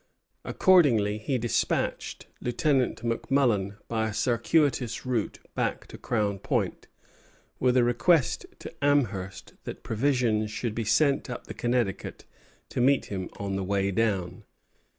[0.43, 6.87] Accordingly he despatched Lieutenant McMullen by a circuitous route back to Crown Point,
[7.59, 12.25] with a request to Amherst that provisions should be sent up the Connecticut
[12.69, 14.43] to meet him on the way down.